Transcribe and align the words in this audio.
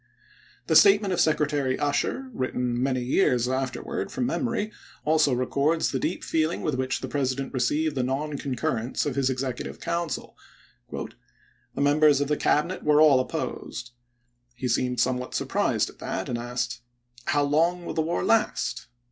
The 0.65 0.75
statement 0.75 1.13
of 1.13 1.21
Secretary 1.21 1.77
Usher, 1.77 2.31
written 2.33 2.81
many 2.81 3.03
years 3.03 3.47
afterward 3.47 4.11
from 4.11 4.25
memory, 4.25 4.71
also 5.05 5.31
records 5.31 5.91
the 5.91 5.99
deep 5.99 6.23
feeling 6.23 6.63
with 6.63 6.73
which 6.73 7.01
the 7.01 7.07
President 7.07 7.53
received 7.53 7.93
the 7.93 8.01
non 8.01 8.35
concnrrence 8.35 9.05
of 9.05 9.13
his 9.15 9.29
Executive 9.29 9.79
Council: 9.79 10.35
"The 10.91 11.01
members 11.81 12.19
of 12.19 12.29
the 12.29 12.35
Cabinet 12.35 12.81
were 12.81 12.99
all 12.99 13.19
opposed. 13.19 13.91
He 14.55 14.67
seemed 14.67 14.99
somewhat 14.99 15.35
surprised 15.35 15.91
at 15.91 15.99
that 15.99 16.27
and 16.27 16.37
asked, 16.39 16.81
i 17.27 17.31
How 17.33 17.43
long 17.43 17.85
will 17.85 17.93
the 17.93 18.01
war 18.01 18.23
last 18.23 18.87